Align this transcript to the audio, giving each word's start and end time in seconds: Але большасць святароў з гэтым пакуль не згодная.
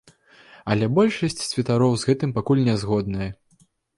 Але 0.75 0.87
большасць 0.99 1.43
святароў 1.49 1.93
з 2.03 2.09
гэтым 2.11 2.33
пакуль 2.39 2.65
не 2.69 2.75
згодная. 2.85 3.31